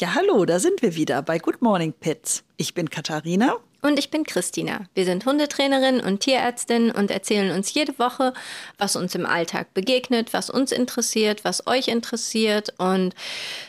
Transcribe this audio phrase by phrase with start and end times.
[0.00, 2.44] Ja, hallo, da sind wir wieder bei Good Morning Pets.
[2.56, 3.56] Ich bin Katharina.
[3.80, 4.80] Und ich bin Christina.
[4.94, 8.32] Wir sind Hundetrainerin und Tierärztin und erzählen uns jede Woche,
[8.76, 12.74] was uns im Alltag begegnet, was uns interessiert, was euch interessiert.
[12.78, 13.14] Und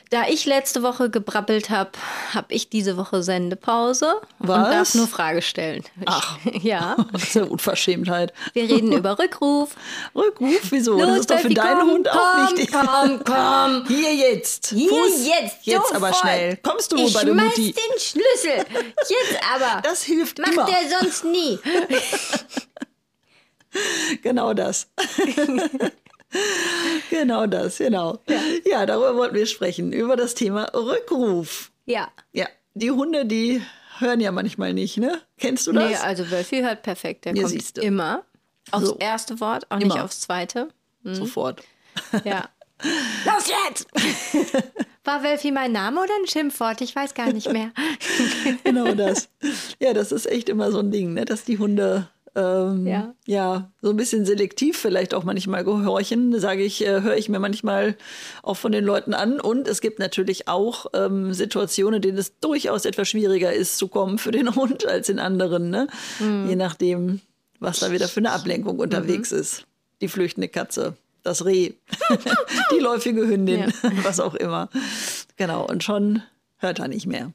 [0.09, 1.91] da ich letzte Woche gebrabbelt habe,
[2.33, 4.57] habe ich diese Woche Sendepause Was?
[4.57, 5.83] und darf nur Frage stellen.
[6.05, 6.37] Ach.
[6.61, 6.95] ja.
[7.11, 8.33] Das ist ja Unverschämtheit.
[8.53, 9.75] Wir reden über Rückruf.
[10.15, 10.97] Rückruf, wieso?
[10.97, 12.71] das Los, ist doch für deinen komm, Hund auch komm, wichtig.
[12.71, 13.85] Komm, komm.
[13.87, 14.67] Hier jetzt.
[14.69, 15.27] Hier Fuß.
[15.27, 15.57] jetzt.
[15.63, 16.15] Jetzt aber sofort.
[16.15, 16.57] schnell.
[16.63, 17.73] Kommst du ich schmeiß Mutti?
[17.73, 18.65] den Schlüssel.
[19.09, 19.81] Jetzt aber.
[19.81, 20.65] Das hilft Macht immer.
[20.65, 21.59] der sonst nie.
[24.23, 24.87] Genau das.
[27.09, 28.19] genau das, genau.
[28.65, 28.85] Ja.
[28.85, 31.71] darüber wollten wir sprechen, über das Thema Rückruf.
[31.85, 32.09] Ja.
[32.33, 33.61] Ja, die Hunde, die
[33.99, 35.21] hören ja manchmal nicht, ne?
[35.37, 35.89] Kennst du das?
[35.89, 37.25] Nee, also Wölfi hört perfekt.
[37.25, 37.81] Der Ja, kommt siehste.
[37.81, 38.23] immer
[38.71, 38.97] aufs So.
[38.97, 39.93] erste Wort, auch Immer.
[39.95, 40.69] nicht aufs zweite.
[41.03, 41.63] Sofort.
[42.23, 42.49] Ja.
[43.25, 43.87] Los jetzt!
[45.03, 46.81] War Wölfi mein Name oder ein Schimpfwort?
[46.81, 47.71] Ich weiß gar nicht mehr.
[48.63, 49.29] genau das.
[49.79, 51.25] Ja, das ist echt immer so ein Ding, ne?
[51.25, 53.13] dass die Hunde ähm, Ja.
[53.25, 53.71] ja.
[53.81, 57.95] so ein bisschen selektiv vielleicht auch manchmal gehorchen, sage ich, äh, höre ich mir manchmal
[58.43, 59.39] auch von den Leuten an.
[59.39, 63.87] Und es gibt natürlich auch ähm, Situationen, in denen es durchaus etwas schwieriger ist zu
[63.87, 65.87] kommen für den Hund als in anderen, ne?
[66.19, 67.21] je nachdem,
[67.59, 69.65] was da wieder für eine Ablenkung unterwegs ist.
[70.01, 70.95] Die flüchtende Katze.
[71.23, 71.73] Das Reh,
[72.75, 74.69] die läufige Hündin, was auch immer.
[75.37, 76.21] Genau, und schon
[76.57, 77.31] hört er nicht mehr.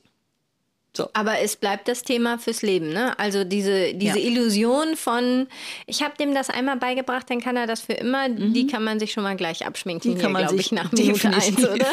[1.12, 3.18] Aber es bleibt das Thema fürs Leben, ne?
[3.18, 4.24] Also diese, diese Ja.
[4.26, 5.48] Illusion von,
[5.88, 9.00] ich habe dem das einmal beigebracht, dann kann er das für immer, die kann man
[9.00, 10.14] sich schon mal gleich abschminken, Mhm.
[10.14, 11.84] Die kann man glaube sich ich, nach Minute eins, oder?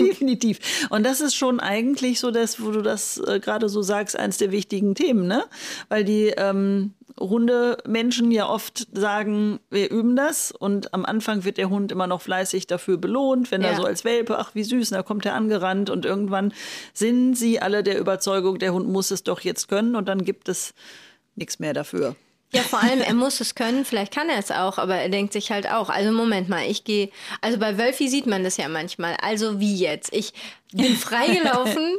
[0.00, 0.86] definitiv.
[0.88, 4.38] Und das ist schon eigentlich so das, wo du das äh, gerade so sagst, eins
[4.38, 5.44] der wichtigen Themen, ne?
[5.90, 11.70] Weil die ähm, Hundemenschen ja oft sagen, wir üben das und am Anfang wird der
[11.70, 13.76] Hund immer noch fleißig dafür belohnt, wenn er Ja.
[13.76, 16.52] so als Welpe, ach wie süß, da kommt er angerannt und irgendwann
[16.92, 20.48] sind sie alle der Überzeugung, der Hund muss es doch jetzt können und dann gibt
[20.48, 20.74] es
[21.34, 22.16] nichts mehr dafür.
[22.52, 25.32] Ja, vor allem, er muss es können, vielleicht kann er es auch, aber er denkt
[25.32, 28.68] sich halt auch, also Moment mal, ich gehe, also bei Wölfi sieht man das ja
[28.68, 30.12] manchmal, also wie jetzt?
[30.14, 30.32] Ich
[30.72, 31.98] bin freigelaufen,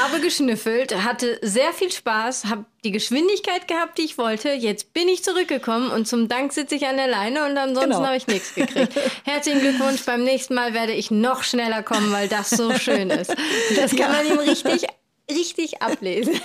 [0.00, 5.08] habe geschnüffelt, hatte sehr viel Spaß, habe die Geschwindigkeit gehabt, die ich wollte, jetzt bin
[5.08, 8.06] ich zurückgekommen und zum Dank sitze ich an der Leine und ansonsten Genau.
[8.06, 8.92] habe ich nichts gekriegt.
[9.24, 13.34] Herzlichen Glückwunsch, beim nächsten Mal werde ich noch schneller kommen, weil das so schön ist.
[13.76, 14.86] Das kann man ihm richtig,
[15.30, 16.34] richtig ablesen.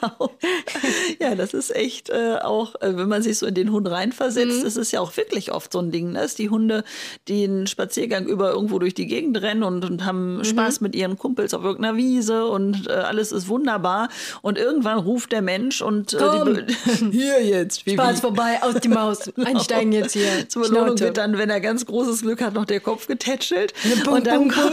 [0.00, 0.30] genau.
[1.20, 4.64] Ja, das ist echt äh, auch, äh, wenn man sich so in den Hund reinversetzt,
[4.64, 6.20] das ist ja auch wirklich oft so ein Ding, ne?
[6.20, 6.84] dass die Hunde,
[7.26, 11.16] die einen Spaziergang über irgendwo durch die Gegend rennen und, und haben Spaß mit ihren
[11.16, 14.08] Kumpels auf irgendeiner Wiese und äh, alles ist wunderbar.
[14.42, 16.58] Und irgendwann ruft der Mensch und äh, Komm.
[17.10, 17.86] hier jetzt.
[17.86, 19.30] Wie, Spaß vorbei, aus die Maus.
[19.36, 20.48] Einsteigen jetzt hier.
[20.48, 23.72] Zur Belohnung wird dann, wenn er ganz großes Glück hat, noch der Kopf getätschelt.
[24.04, 24.72] Bum, und dann bum, bum.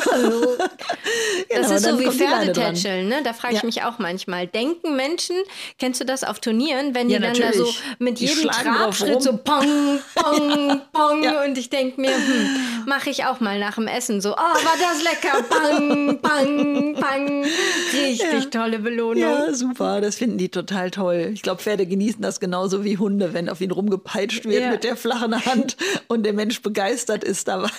[1.49, 2.13] Genau, Das ist so wie dran.
[2.13, 3.21] Pferdetätscheln, ne?
[3.23, 3.65] Da frage ich Ja.
[3.65, 4.47] mich auch manchmal.
[4.47, 5.35] Denken Menschen,
[5.77, 7.79] kennst du das auf Turnieren, wenn die Ja, dann da so natürlich.
[7.99, 11.43] mit Die jedem Trabschritt so pong, pong, pong Ja.
[11.43, 14.75] und ich denke mir, hm, mache ich auch mal nach dem Essen so, oh, war
[14.79, 17.45] das lecker, pang, pang, pang.
[17.93, 19.21] Richtig tolle Belohnung.
[19.21, 20.01] Ja, super.
[20.01, 21.31] Das finden die total toll.
[21.33, 24.95] Ich glaube, Pferde genießen das genauso wie Hunde, wenn auf ihn rumgepeitscht wird mit der
[24.97, 25.77] flachen Hand
[26.07, 27.69] und der Mensch begeistert ist dabei.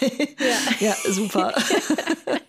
[0.80, 1.54] Ja, super.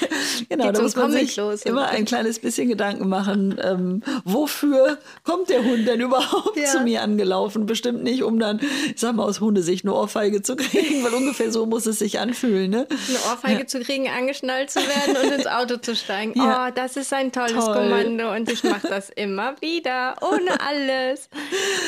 [0.48, 1.62] genau, Geht da muss man sich los.
[1.62, 6.66] immer ein kleines bisschen Gedanken machen, ähm, wofür kommt der Hund denn überhaupt Ja.
[6.66, 7.66] zu mir angelaufen?
[7.66, 8.60] Bestimmt nicht, um dann,
[8.94, 12.18] ich sag mal, aus Hundesicht eine Ohrfeige zu kriegen, weil ungefähr so muss es sich
[12.20, 12.70] anfühlen.
[12.70, 12.86] Ne?
[13.08, 16.32] Eine Ohrfeige zu kriegen, angeschnallt zu werden und ins Auto zu steigen.
[16.36, 16.68] Ja.
[16.68, 17.74] Oh, das ist ein tolles Toll.
[17.74, 21.28] Kommando und ich mache das immer wieder, ohne alles.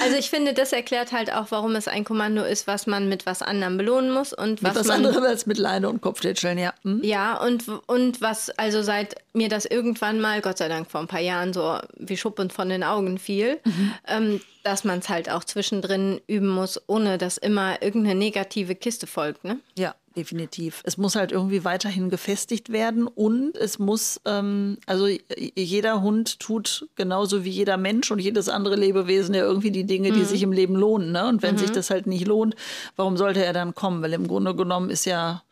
[0.05, 3.27] Also ich finde, das erklärt halt auch, warum es ein Kommando ist, was man mit
[3.27, 6.59] was anderem belohnen muss und Mit was was man anderem als mit Leine und Kopftätscheln,
[6.59, 6.73] ja.
[6.83, 7.01] Hm?
[7.03, 11.07] ja, und, und was, also seit mir das irgendwann mal, Gott sei Dank vor ein
[11.07, 13.61] paar Jahren, so wie Schuppen von den Augen fiel,
[14.07, 19.07] ähm, dass man es halt auch zwischendrin üben muss, ohne dass immer irgendeine negative Kiste
[19.07, 19.45] folgt.
[19.45, 19.59] Ne?
[19.77, 20.83] Ja, definitiv.
[20.85, 25.09] Es muss halt irgendwie weiterhin gefestigt werden und es muss, ähm, also
[25.57, 30.13] jeder Hund tut genauso wie jeder Mensch und jedes andere Lebewesen ja irgendwie die Dinge,
[30.13, 31.13] die sich im Leben lohnen.
[31.13, 31.27] Ne?
[31.27, 32.55] Und wenn sich das halt nicht lohnt,
[32.97, 34.03] warum sollte er dann kommen?
[34.03, 35.43] Weil im Grunde genommen ist ja,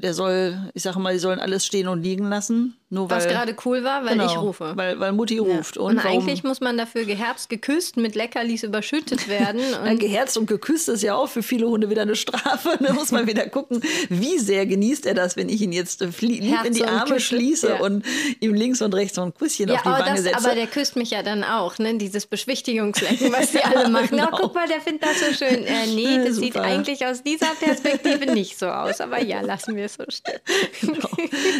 [0.00, 2.76] der soll, ich sage mal, die sollen alles stehen und liegen lassen.
[2.92, 4.72] Nur Was gerade cool war, weil genau, ich rufe.
[4.74, 5.78] Weil, weil Mutti ruft.
[5.78, 9.60] Und, warum- eigentlich muss man dafür geherzt, geküsst, mit Leckerlis überschüttet werden.
[9.84, 12.78] Und geherzt und geküsst ist ja auch für viele Hunde wieder eine Strafe.
[12.90, 16.08] Da muss man wieder gucken, wie sehr genießt er das, wenn ich ihn jetzt äh,
[16.20, 17.80] lieb in die und Arme Küsse, schließe ja.
[17.80, 18.04] und
[18.40, 20.38] ihm links und rechts so ein Kusschen ja, auf die aber, Wange das, setze.
[20.38, 21.96] aber der küsst mich ja dann auch, ne?
[21.98, 24.08] Dieses Beschwichtigungslecken, was die alle machen.
[24.10, 24.28] Genau.
[24.32, 25.64] Oh, guck mal, der findet das so schön.
[25.64, 26.64] Äh, nee, das sieht super.
[26.64, 29.00] eigentlich aus dieser Perspektive nicht so aus.
[29.00, 30.40] Aber ja, lassen wir es so stehen.
[30.80, 31.08] Genau.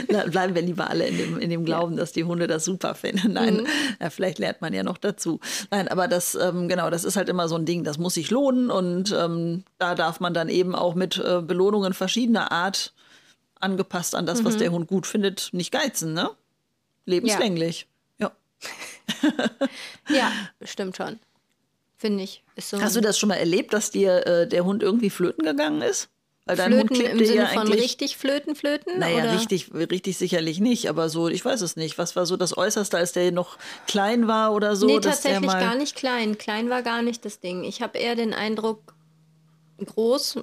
[0.08, 2.94] Na, Bleiben wir lieber alle in dem, in dem Glauben, dass die Hunde das super
[2.94, 3.32] finden.
[3.32, 3.66] Nein, mhm.
[4.00, 5.40] ja, vielleicht lernt man ja noch dazu.
[5.70, 8.30] Nein, aber das, ähm, genau, das ist halt immer so ein Ding, das muss sich
[8.30, 12.92] lohnen und ähm, da darf man dann eben auch mit äh, Belohnungen verschiedener Art
[13.60, 14.46] angepasst an das, mhm.
[14.46, 16.30] was der Hund gut findet, nicht geizen, ne?
[17.06, 17.86] Lebenslänglich.
[18.18, 18.32] Ja.
[19.22, 19.30] Ja,
[20.08, 20.32] ja
[20.62, 21.18] stimmt schon.
[21.96, 22.42] Finde ich.
[22.58, 25.82] So Hast du das schon mal erlebt, dass dir äh, der Hund irgendwie flöten gegangen
[25.82, 26.08] ist?
[26.50, 28.98] Weil dein flöten Hund im Sinne ja von richtig flöten, flöten?
[28.98, 29.34] Naja, oder?
[29.34, 31.98] richtig, richtig sicherlich nicht, aber so, ich weiß es nicht.
[31.98, 34.86] Was war so das Äußerste, als der noch klein war oder so?
[34.86, 36.38] Nee, tatsächlich gar nicht klein.
[36.38, 37.64] Klein war gar nicht das Ding.
[37.64, 38.94] Ich habe eher den Eindruck,
[39.84, 40.38] groß,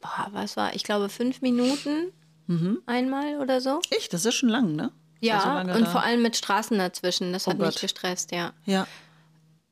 [0.00, 2.12] boah, was war, ich glaube fünf Minuten
[2.46, 2.82] mhm.
[2.86, 3.80] einmal oder so.
[3.96, 4.92] Ich, das ist schon lang, ne?
[5.20, 5.90] Ja, so und da.
[5.90, 7.32] vor allem mit Straßen dazwischen.
[7.32, 7.68] Das oh hat Gott.
[7.68, 8.52] mich gestresst, ja.
[8.66, 8.88] Ja.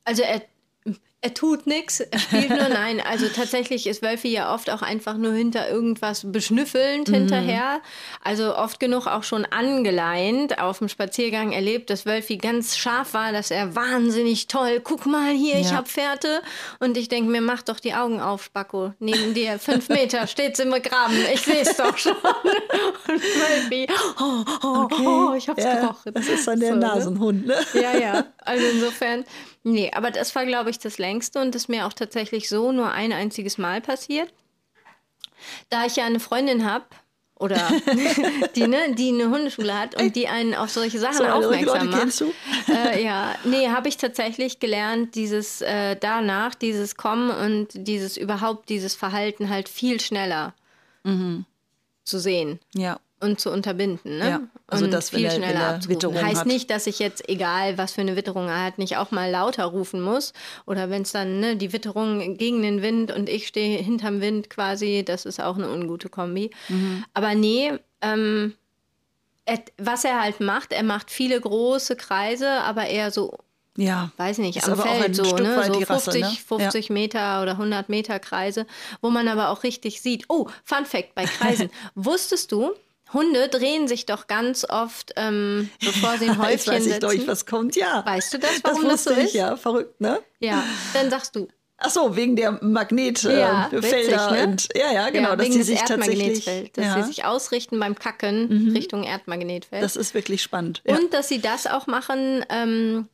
[0.05, 0.41] Also er
[1.23, 2.99] er tut nichts, er spielt nur nein.
[2.99, 7.13] Also tatsächlich ist Wölfi ja oft auch einfach nur hinter irgendwas beschnüffelnd mhm.
[7.13, 7.81] hinterher.
[8.23, 13.31] Also oft genug auch schon angeleint auf dem Spaziergang erlebt, dass Wölfi ganz scharf war,
[13.31, 15.61] dass er wahnsinnig toll, guck mal hier, ja.
[15.61, 16.41] ich hab Fährte.
[16.79, 18.93] Und ich denke mir, mach doch die Augen auf, Spacko.
[18.97, 21.17] Neben dir, fünf Meter, steht's im Graben.
[21.33, 22.13] Ich seh's doch schon.
[22.13, 23.87] Und Wölfi,
[24.19, 25.05] oh, oh, okay.
[25.05, 26.13] oh, ich hab's ja, gerochen.
[26.15, 26.81] Das ist dann der so, ne?
[26.81, 27.55] Nasenhund, ne?
[27.75, 28.25] Ja, ja.
[28.41, 29.25] Also insofern
[29.63, 32.91] Nee, aber das war, glaube ich, das längste und das mir auch tatsächlich so nur
[32.91, 34.33] ein einziges Mal passiert.
[35.69, 36.85] Da ich ja eine Freundin habe,
[37.35, 37.57] oder
[38.55, 42.05] die, ne, die eine Hundeschule hat und die einen auf solche Sachen so, aufmerksam Leute
[42.05, 42.21] macht.
[42.21, 42.33] Du?
[42.71, 48.69] Äh, ja, nee, habe ich tatsächlich gelernt, dieses äh, danach, dieses Kommen und dieses überhaupt
[48.69, 50.53] dieses Verhalten halt viel schneller
[51.03, 51.45] mhm.
[52.03, 52.59] zu sehen.
[52.75, 54.17] Ja und zu unterbinden.
[54.17, 54.29] Ne?
[54.29, 54.41] Ja,
[54.71, 56.47] also und das viel er, schneller Witterung Heißt hat.
[56.47, 59.65] nicht, dass ich jetzt, egal was für eine Witterung er hat, nicht auch mal lauter
[59.65, 60.33] rufen muss.
[60.65, 64.49] Oder wenn es dann ne, die Witterung gegen den Wind und ich stehe hinterm Wind
[64.49, 66.51] quasi, das ist auch eine ungute Kombi.
[66.69, 67.03] Mhm.
[67.13, 68.53] Aber nee, ähm,
[69.45, 73.37] er, was er halt macht, er macht viele große Kreise, aber eher so
[73.77, 74.11] ja.
[74.17, 75.63] Weiß nicht, am Feld so, ne?
[75.63, 76.29] so 50, Rasse, ne?
[76.29, 76.93] 50 ja.
[76.93, 78.67] Meter oder 100 Meter Kreise,
[79.01, 80.25] wo man aber auch richtig sieht.
[80.27, 81.69] Oh, Fun Fact bei Kreisen.
[81.95, 82.73] Wusstest du,
[83.13, 87.15] Hunde drehen sich doch ganz oft, ähm, bevor sie ein Häufchen Jetzt weiß ich, glaube
[87.15, 88.05] ich, was kommt, ja.
[88.05, 89.33] Weißt du das, warum das, das so ich, ist?
[89.33, 90.19] Ja, verrückt, ne?
[90.39, 90.63] Ja,
[90.93, 91.47] dann sagst du.
[91.83, 93.39] Ach so, wegen der Magnetfelder.
[93.39, 94.55] Ja, äh, witzig, ne?
[94.75, 95.29] ja, ja, genau.
[95.29, 97.01] Ja, dass wegen die sich Erdmagnetfeld, dass ja.
[97.01, 98.71] sie sich ausrichten beim Kacken mhm.
[98.73, 99.81] Richtung Erdmagnetfeld.
[99.81, 100.83] Das ist wirklich spannend.
[100.85, 100.95] Ja.
[100.95, 103.07] Und dass sie das auch machen, ähm,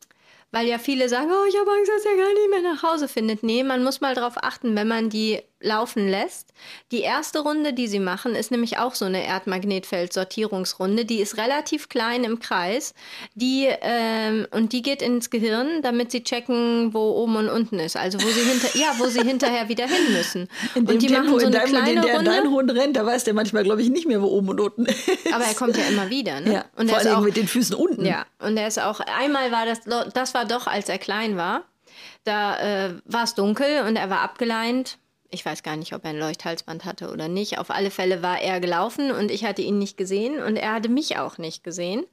[0.52, 3.08] weil ja viele sagen, oh, ich habe Angst, dass er gar nicht mehr nach Hause
[3.08, 3.42] findet.
[3.42, 6.54] Nee, man muss mal darauf achten, wenn man die laufen lässt.
[6.92, 11.06] Die erste Runde, die sie machen, ist nämlich auch so eine Erdmagnetfeld-Sortierungsrunde.
[11.06, 12.94] Die ist relativ klein im Kreis.
[13.34, 17.98] Die, ähm, und die geht ins Gehirn, damit sie checken, wo oben und unten ist.
[17.98, 20.48] Also wo sie hinter, ja, wo sie hinterher wieder hin müssen.
[20.76, 22.32] In dem und die Tempo, machen so eine deinem, kleine in der Runde.
[22.32, 24.86] dein Hund rennt, da weiß der manchmal, glaube ich, nicht mehr, wo oben und unten
[24.86, 25.34] ist.
[25.34, 26.40] Aber er kommt ja immer wieder.
[26.40, 26.54] Ne?
[26.54, 28.06] Ja, und vor allem auch, mit den Füßen unten.
[28.06, 29.80] Ja, und er ist auch, einmal war das,
[30.14, 31.64] das war doch, als er klein war.
[32.24, 34.98] Da äh, war es dunkel und er war abgeleint
[35.30, 37.60] ich weiß gar nicht, ob er ein Leuchthalsband hatte oder nicht.
[37.60, 40.90] Auf alle Fälle war er gelaufen und ich hatte ihn nicht gesehen und er hatte
[40.90, 42.06] mich auch nicht gesehen,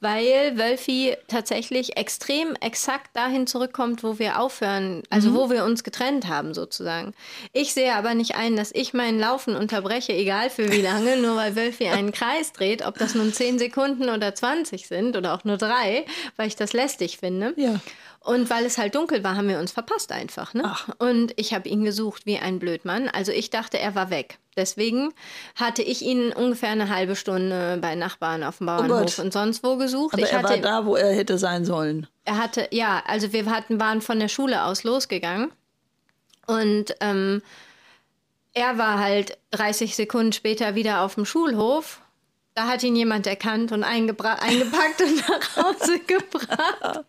[0.00, 5.34] weil Wölfi tatsächlich extrem exakt dahin zurückkommt, wo wir aufhören, also mhm.
[5.34, 7.14] wo wir uns getrennt haben sozusagen.
[7.52, 11.36] Ich sehe aber nicht ein, dass ich mein Laufen unterbreche, egal für wie lange, nur
[11.36, 15.44] weil Wölfi einen Kreis dreht, ob das nun 10 Sekunden oder 20 sind oder auch
[15.44, 16.06] nur drei,
[16.36, 17.54] weil ich das lästig finde.
[17.56, 17.80] Ja.
[18.24, 20.54] Und weil es halt dunkel war, haben wir uns verpasst einfach.
[20.54, 20.62] Ne?
[20.64, 20.88] Ach.
[20.98, 23.08] Und ich habe ihn gesucht wie ein Blödmann.
[23.08, 24.38] Also ich dachte, er war weg.
[24.56, 25.12] Deswegen
[25.56, 29.32] hatte ich ihn ungefähr eine halbe Stunde bei Nachbarn auf dem oh Bauernhof oh und
[29.32, 30.14] sonst wo gesucht.
[30.14, 32.06] Aber ich er hatte, war da, wo er hätte sein sollen.
[32.24, 35.50] Er hatte, ja, also wir hatten, waren von der Schule aus losgegangen.
[36.46, 37.42] Und ähm,
[38.52, 42.01] er war halt 30 Sekunden später wieder auf dem Schulhof
[42.54, 47.04] da hat ihn jemand erkannt und eingepackt und nach Hause gebracht.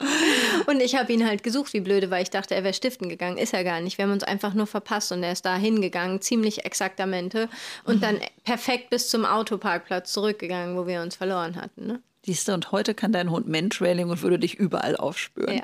[0.68, 3.38] Und ich habe ihn halt gesucht, wie blöde, weil ich dachte, er wäre stiften gegangen.
[3.38, 3.98] Ist er gar nicht.
[3.98, 7.50] Wir haben uns einfach nur verpasst und er ist da hingegangen, ziemlich exaktamente.
[7.84, 11.88] Und dann perfekt bis zum Autoparkplatz zurückgegangen, wo wir uns verloren hatten.
[11.88, 12.02] Ne?
[12.26, 15.58] Siehst du, und heute kann dein Hund Mentrailing und würde dich überall aufspüren.
[15.58, 15.64] Ja.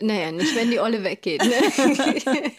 [0.00, 1.42] Naja, nicht, wenn die Olle weggeht.
[1.42, 1.52] Ne?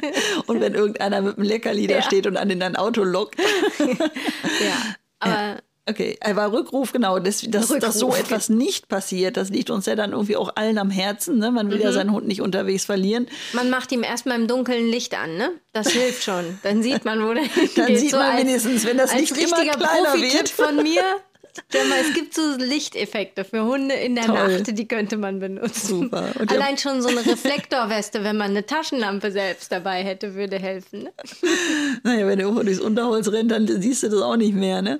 [0.47, 3.39] und wenn irgendeiner mit einem Leckerli da steht und an in dein Auto lockt.
[3.79, 7.79] ja, aber Okay, aber Rückruf, genau, dass, dass, Rückruf.
[7.79, 11.37] dass so etwas nicht passiert, das liegt uns ja dann irgendwie auch allen am Herzen.
[11.37, 11.51] Ne?
[11.51, 11.83] Man will mhm.
[11.83, 13.27] ja seinen Hund nicht unterwegs verlieren.
[13.53, 15.51] Man macht ihm erstmal im Dunkeln Licht an, ne?
[15.73, 16.59] Das hilft schon.
[16.63, 17.43] Dann sieht man, wo der
[17.75, 17.99] Dann geht.
[17.99, 20.49] sieht so man als, wenigstens, wenn das Licht immer kleiner wird.
[20.49, 21.03] von mir,
[21.89, 24.57] mal, es gibt so Lichteffekte für Hunde in der Toll.
[24.59, 25.87] Nacht, die könnte man benutzen.
[26.01, 26.29] Super.
[26.39, 31.03] Und Allein schon so eine Reflektorweste, wenn man eine Taschenlampe selbst dabei hätte, würde helfen.
[31.03, 31.11] Ne?
[32.03, 34.99] Naja, wenn der Hund durchs Unterholz rennt, dann siehst du das auch nicht mehr, ne?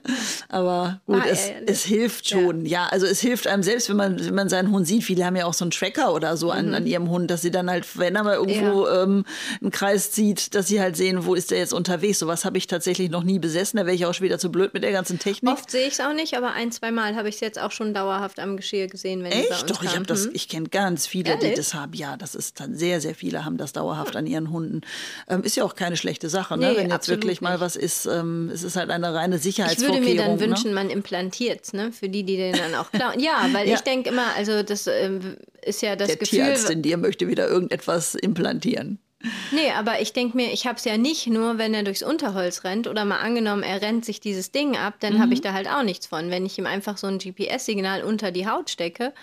[0.49, 2.65] Aber gut, Ah, es, ja, ja, es hilft schon.
[2.65, 2.87] Ja.
[2.87, 5.03] also es hilft einem selbst, wenn man, wenn man seinen Hund sieht.
[5.03, 7.51] Viele haben ja auch so einen Tracker oder so an, an ihrem Hund, dass sie
[7.51, 9.25] dann halt, wenn er mal irgendwo ähm,
[9.61, 12.19] einen Kreis zieht, dass sie halt sehen, wo ist der jetzt unterwegs.
[12.19, 13.77] Sowas habe ich tatsächlich noch nie besessen.
[13.77, 15.51] Da wäre ich auch schon wieder zu blöd mit der ganzen Technik.
[15.53, 17.71] Oft sehe ich es auch nicht, aber ein, zwei Mal habe ich es jetzt auch
[17.71, 19.69] schon dauerhaft am Geschirr gesehen, wenn die bei Echt?
[19.69, 20.31] Doch, ich habe das, Mhm.
[20.33, 21.57] ich kenne ganz viele, die Ehrlich?
[21.57, 21.93] das haben.
[21.93, 24.81] Ja, das ist dann sehr, sehr viele haben das dauerhaft an ihren Hunden.
[25.27, 26.71] Ähm, ist ja auch keine schlechte Sache, ne?
[26.71, 27.61] Nee, wenn jetzt wirklich mal nicht.
[27.61, 28.05] was ist.
[28.05, 30.03] Ähm, es ist halt eine reine Ich würde Sicherheitsvorkehrung.
[30.05, 30.39] mir dann ne?
[30.39, 31.91] wünschen, man implantiert ne?
[31.91, 33.19] für die, die den dann auch klauen.
[33.19, 33.75] Ja, weil Ja.
[33.75, 36.39] ich denke immer, also das ähm, ist ja das Der Gefühl.
[36.39, 38.99] Tierarzt in dir möchte wieder irgendetwas implantieren.
[39.51, 42.63] Nee, aber ich denke mir, ich habe es ja nicht nur, wenn er durchs Unterholz
[42.63, 45.21] rennt oder mal angenommen, er rennt sich dieses Ding ab, dann Mhm.
[45.21, 46.29] habe ich da halt auch nichts von.
[46.31, 49.13] Wenn ich ihm einfach so ein GPS-Signal unter die Haut stecke,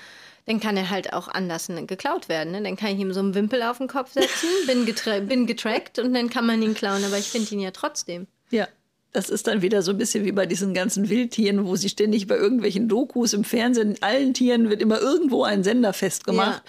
[0.46, 2.52] dann kann er halt auch anders ne, geklaut werden.
[2.52, 2.62] Ne?
[2.62, 5.98] Dann kann ich ihm so einen Wimpel auf den Kopf setzen, bin, getra bin getrackt
[6.00, 8.26] und dann kann man ihn klauen, aber ich finde ihn ja trotzdem.
[8.50, 8.66] Ja.
[9.14, 12.26] Das ist dann wieder so ein bisschen wie bei diesen ganzen Wildtieren, wo sie ständig
[12.26, 16.62] bei irgendwelchen Dokus im Fernsehen, allen Tieren wird immer irgendwo ein Sender festgemacht.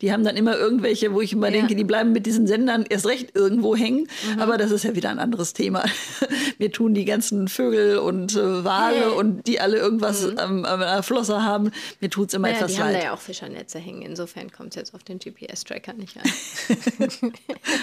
[0.00, 1.52] Die haben dann immer irgendwelche, wo ich immer Ja.
[1.52, 4.08] denke, die bleiben mit diesen Sendern erst recht irgendwo hängen.
[4.34, 4.40] Mhm.
[4.40, 5.84] Aber das ist ja wieder ein anderes Thema.
[6.58, 9.18] Mir tun die ganzen Vögel und äh, Wale Hey.
[9.18, 12.54] und die alle irgendwas am, am der Flosse haben, mir tut es immer Mhm.
[12.54, 13.04] Ja, etwas die haben da leid.
[13.04, 14.02] ja auch Fischernetze hängen.
[14.02, 16.22] Insofern kommt es jetzt auf den GPS-Tracker nicht an.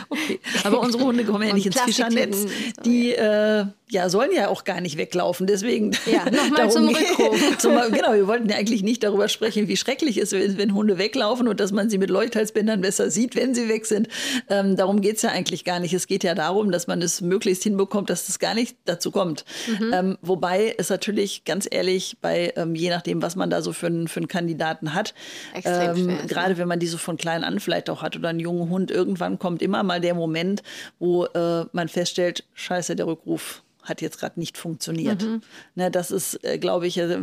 [0.09, 0.39] Okay.
[0.63, 2.41] Aber unsere Hunde kommen ja nicht ins Fischernetz.
[2.43, 2.47] so,
[2.83, 5.47] Die äh, ja, sollen ja auch gar nicht weglaufen.
[5.47, 5.91] Deswegen.
[6.05, 7.57] Ja, noch mal darum zum Rückruf.
[7.57, 10.97] zum, genau, wir wollten ja eigentlich nicht darüber sprechen, wie schrecklich es ist, wenn Hunde
[10.97, 14.07] weglaufen und dass man sie mit Leuchthalsbändern besser sieht, wenn sie weg sind.
[14.49, 15.93] Ähm, darum geht es ja eigentlich gar nicht.
[15.93, 19.45] Es geht ja darum, dass man es möglichst hinbekommt, dass es gar nicht dazu kommt.
[19.67, 19.93] Mhm.
[19.93, 23.87] Ähm, wobei es natürlich ganz ehrlich bei, ähm, je nachdem, was man da so für,
[23.87, 25.13] einen- für einen Kandidaten hat,
[25.53, 26.19] ne?
[26.27, 28.91] gerade wenn man die so von klein an vielleicht auch hat oder einen jungen Hund,
[28.91, 30.63] irgendwann kommt immer mal der Moment,
[30.99, 35.23] wo äh, man feststellt, scheiße, der Rückruf hat jetzt gerade nicht funktioniert.
[35.23, 35.41] Mhm.
[35.75, 37.19] Ne, das ist, äh, glaube ich, äh,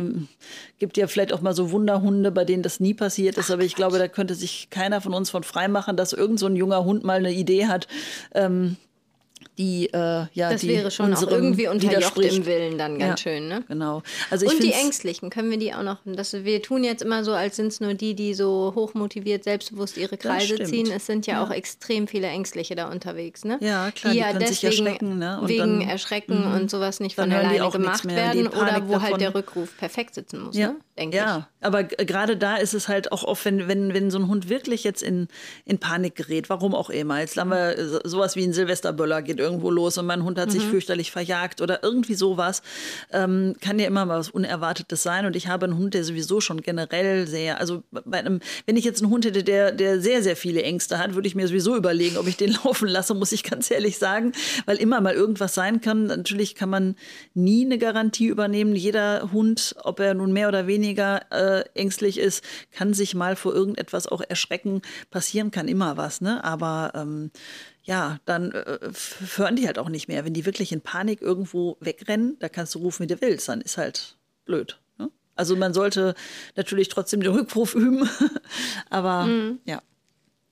[0.79, 3.75] gibt ja vielleicht auch mal so Wunderhunde, bei denen das nie passiert ist, aber ich
[3.75, 6.85] glaube, da könnte sich keiner von uns von frei machen, dass irgend so ein junger
[6.85, 7.87] Hund mal eine Idee hat,
[8.33, 8.77] ähm,
[9.57, 13.31] die äh, ja Das die wäre schon auch irgendwie unterjocht im Willen dann ganz Ja,
[13.31, 13.63] schön, ne?
[13.67, 14.01] Genau.
[14.29, 15.97] Also ich Und die Ängstlichen, können wir die auch noch?
[16.05, 19.97] Das, wir tun jetzt immer so, als sind es nur die, die so hochmotiviert, selbstbewusst
[19.97, 20.91] ihre Kreise ziehen.
[20.91, 23.57] Es sind ja, auch extrem viele Ängstliche da unterwegs, ne?
[23.61, 25.39] Ja, klar, die können sich erschrecken, ne?
[25.41, 28.87] Und wegen dann- Erschrecken und sowas nicht von die alleine gemacht mehr, die werden oder
[28.87, 29.19] wo halt davon.
[29.19, 30.75] der Rückruf perfekt sitzen muss, Ja, ne?
[30.97, 31.49] Denke ja.
[31.59, 34.47] aber g- gerade da ist es halt auch oft, wenn, wenn, wenn so ein Hund
[34.49, 35.27] wirklich jetzt in,
[35.65, 37.19] in Panik gerät, warum auch immer.
[37.19, 40.51] Jetzt haben wir so- sowas wie ein Silvesterböller geht irgendwo los und mein Hund hat
[40.51, 40.71] sich Mhm.
[40.71, 42.61] fürchterlich verjagt oder irgendwie sowas.
[43.11, 45.25] Ähm, kann ja immer mal was Unerwartetes sein.
[45.25, 48.83] Und ich habe einen Hund, der sowieso schon generell sehr, also bei einem, wenn ich
[48.85, 51.75] jetzt einen Hund hätte, der, der sehr, sehr viele Ängste hat, würde ich mir sowieso
[51.75, 54.33] überlegen, ob ich den laufen lasse, muss ich ganz ehrlich sagen,
[54.65, 56.07] weil immer mal irgendwas sein kann.
[56.07, 56.95] Natürlich kann man
[57.33, 58.75] nie eine Garantie übernehmen.
[58.75, 63.53] Jeder Hund, ob er nun mehr oder weniger äh, ängstlich ist, kann sich mal vor
[63.53, 64.81] irgendetwas auch erschrecken.
[65.11, 66.43] Passieren kann immer was, ne?
[66.43, 67.31] Aber ähm,
[67.85, 68.79] ja, dann äh,
[69.35, 70.25] hören die halt auch nicht mehr.
[70.25, 73.61] Wenn die wirklich in Panik irgendwo wegrennen, da kannst du rufen, wie du willst, dann
[73.61, 74.79] ist halt blöd.
[74.97, 75.11] Ne?
[75.35, 76.15] Also man sollte
[76.55, 78.09] natürlich trotzdem den Rückruf üben,
[78.89, 79.29] aber
[79.65, 79.81] ja,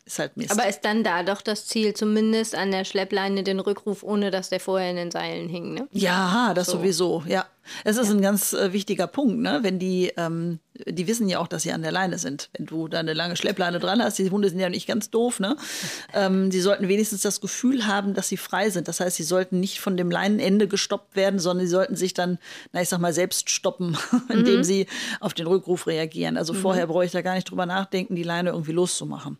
[0.05, 0.53] ist halt Mist.
[0.53, 0.59] Mhm.
[0.59, 4.49] Aber ist dann da doch das Ziel, zumindest an der Schleppleine den Rückruf, ohne dass
[4.49, 5.87] der vorher in den Seilen hing, ne?
[5.91, 6.73] Ja, das So.
[6.73, 7.45] sowieso, ja.
[7.85, 9.59] Es ist ein ganz äh, wichtiger Punkt, ne?
[9.61, 12.49] Wenn die, ähm, die wissen ja auch, dass sie an der Leine sind.
[12.57, 15.39] Wenn du da eine lange Schleppleine dran hast, die Hunde sind ja nicht ganz doof,
[15.39, 15.55] ne?
[16.15, 18.87] Ähm, die sollten wenigstens das Gefühl haben, dass sie frei sind.
[18.87, 22.37] Das heißt, sie sollten nicht von dem Leinenende gestoppt werden, sondern sie sollten sich dann,
[22.71, 23.97] na, ich sag mal, selbst stoppen,
[24.29, 24.85] indem sie
[25.21, 26.37] auf den Rückruf reagieren.
[26.37, 29.39] Also vorher brauche ich da gar nicht drüber nachdenken, die Leine irgendwie loszumachen.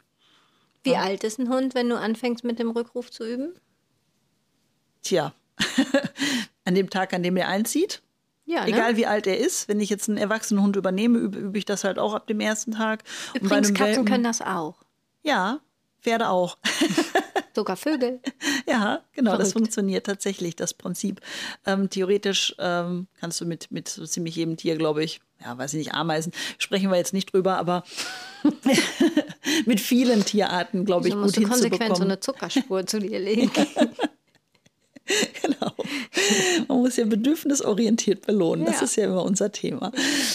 [0.84, 3.54] Wie alt ist ein Hund, wenn du anfängst mit dem Rückruf zu üben?
[5.02, 5.34] Tja,
[6.66, 8.02] an dem Tag, an dem er einzieht,
[8.46, 8.98] Ja, Egal ne?
[8.98, 11.84] wie alt er ist, wenn ich jetzt einen erwachsenen Hund übernehme, übe, übe ich das
[11.84, 13.04] halt auch ab dem ersten Tag.
[13.34, 14.76] Übrigens, Katzen Welpen- können das auch.
[15.24, 15.60] Ja,
[16.02, 16.58] Pferde auch.
[17.56, 18.20] Sogar Vögel.
[18.68, 19.54] ja, genau, das Verrückt.
[19.54, 21.22] funktioniert tatsächlich, das Prinzip.
[21.66, 25.74] Ähm, theoretisch ähm, kannst du mit, mit so ziemlich jedem Tier, glaube ich, ja, weiß
[25.74, 27.84] ich nicht, Ameisen, sprechen wir jetzt nicht drüber, aber
[29.66, 33.20] mit vielen Tierarten, glaube ich, So gut musst du konsequent so eine Zuckerspur zu dir
[33.20, 33.52] legen.
[35.42, 35.74] Genau.
[36.68, 38.66] Man muss ja bedürfnisorientiert belohnen.
[38.66, 38.84] Das Ja.
[38.84, 39.92] ist ja immer unser Thema.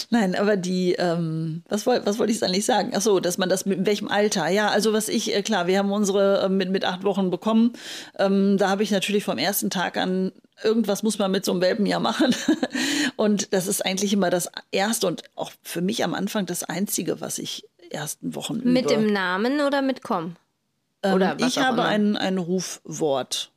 [0.09, 2.91] Nein, aber die, ähm, was, woll, was wollte ich eigentlich sagen?
[2.95, 4.47] Ach so, dass man das mit welchem Alter?
[4.49, 7.73] Ja, also was ich, äh, klar, wir haben unsere äh, mit, mit acht Wochen bekommen.
[8.17, 11.61] Ähm, da habe ich natürlich vom ersten Tag an irgendwas muss man mit so einem
[11.61, 12.35] Welpen ja machen.
[13.15, 17.21] Und das ist eigentlich immer das erste und auch für mich am Anfang das einzige,
[17.21, 18.95] was ich ersten Wochen Mit über.
[18.95, 20.35] dem Namen oder mit Komm?
[21.01, 21.85] Ähm, Oder ich habe immer.
[21.85, 23.51] ein, ein Rufwort.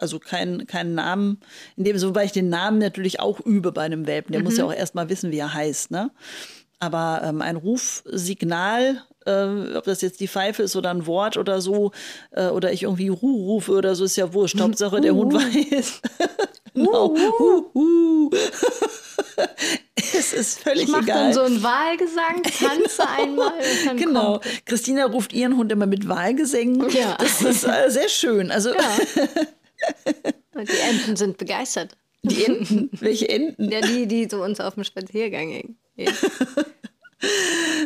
[0.00, 1.40] Also keinen kein Namen,
[1.76, 4.32] in dem, so, wobei ich den Namen natürlich auch übe bei einem Welpen.
[4.32, 4.58] Der muss Mhm.
[4.60, 5.90] ja auch erstmal wissen, wie er heißt.
[5.90, 6.10] Ne?
[6.78, 11.60] Aber ähm, ein Rufsignal, äh, ob das jetzt die Pfeife ist oder ein Wort oder
[11.60, 11.92] so,
[12.30, 14.58] äh, oder ich irgendwie Ru rufe oder so, ist ja wurscht.
[14.58, 16.00] Hauptsache, der Hund weiß.
[16.74, 17.14] genau.
[17.38, 18.30] Hu, hu.
[19.96, 21.24] es ist völlig Ich mache egal.
[21.24, 24.32] dann so einen Wahlgesang, tanze einmal und dann Genau.
[24.38, 24.66] kommt.
[24.66, 26.88] Christina ruft ihren Hund immer mit Wahlgesängen.
[26.90, 27.16] Ja.
[27.18, 28.50] Das ist äh, sehr schön.
[28.50, 28.70] Also
[30.54, 31.96] Und die Enten sind begeistert.
[32.22, 33.70] die Enten, welche Enten?
[33.70, 35.78] Ja, die, die zu uns auf dem Spaziergang gehen.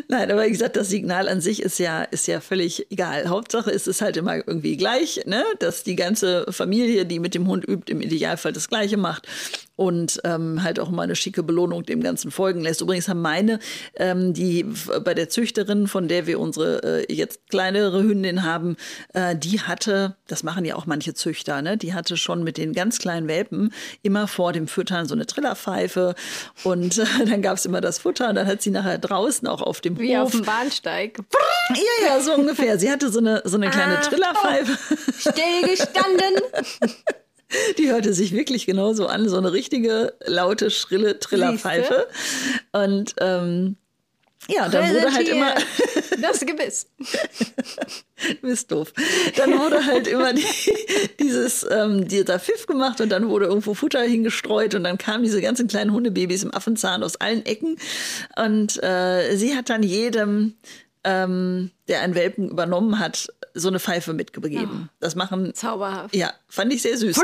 [0.08, 3.28] Nein, aber wie gesagt, das Signal an sich ist ja, ist ja völlig egal.
[3.28, 5.44] Hauptsache ist es halt immer irgendwie gleich, ne?
[5.58, 9.26] dass die ganze Familie, die mit dem Hund übt, im Idealfall das Gleiche macht
[9.76, 12.80] und ähm, halt auch mal eine schicke Belohnung dem Ganzen folgen lässt.
[12.80, 13.58] Übrigens haben meine,
[13.96, 14.64] ähm, die
[15.04, 18.76] bei der Züchterin, von der wir unsere äh, jetzt kleinere Hündin haben,
[19.12, 21.76] äh, die hatte, das machen ja auch manche Züchter, ne?
[21.76, 26.14] die hatte schon mit den ganz kleinen Welpen immer vor dem Füttern so eine Trillerpfeife
[26.62, 29.62] und äh, dann gab es immer das Futter und dann hat sie nachher draußen auch
[29.62, 31.18] auf dem Wie Hof auf dem Bahnsteig.
[31.70, 32.78] ja, ja, so ungefähr.
[32.78, 34.14] Sie hatte so eine, so eine kleine Achtung.
[34.14, 34.78] Trillerpfeife.
[35.18, 36.42] Stillgestanden.
[37.78, 42.08] Die hörte sich wirklich genauso an, so eine richtige, laute, schrille Trillerpfeife.
[42.72, 43.76] Und ähm,
[44.48, 45.54] ja, dann wurde halt immer,
[46.20, 46.86] Das Gebiss.
[46.98, 48.92] du bist doof,
[49.36, 50.44] dann wurde halt immer die,
[51.20, 55.40] dieses, ähm, dieser Pfiff gemacht und dann wurde irgendwo Futter hingestreut und dann kamen diese
[55.40, 57.76] ganzen kleinen Hundebabys im Affenzahn aus allen Ecken.
[58.36, 60.54] Und äh, sie hat dann jedem,
[61.04, 64.88] ähm, der einen Welpen übernommen hat, so eine Pfeife mitgegeben.
[65.00, 66.14] Das machen Zauberhaft.
[66.14, 67.16] Ja, fand ich sehr süß.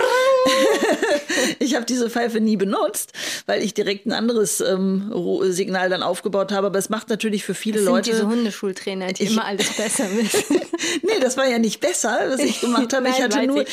[1.58, 3.12] ich habe diese Pfeife nie benutzt,
[3.46, 5.12] weil ich direkt ein anderes ähm,
[5.50, 6.68] Signal dann aufgebaut habe.
[6.68, 8.10] Aber es macht natürlich für viele Das sind Leute.
[8.10, 10.60] diese Hundeschultrainer, die Ich- immer alles besser wissen.
[11.02, 13.08] nee, das war ja nicht besser, was ich gemacht habe.
[13.08, 13.68] ich Nein, hatte weiß nur ich